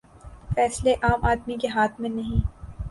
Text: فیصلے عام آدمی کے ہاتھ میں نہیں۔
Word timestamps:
فیصلے 0.55 0.93
عام 1.03 1.25
آدمی 1.31 1.57
کے 1.61 1.67
ہاتھ 1.67 2.01
میں 2.01 2.09
نہیں۔ 2.09 2.41